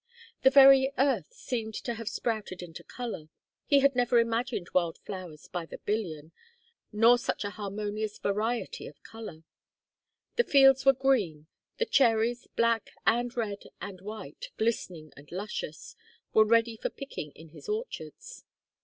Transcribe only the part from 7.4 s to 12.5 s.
a harmonious variety of color. The fields were green, the cherries,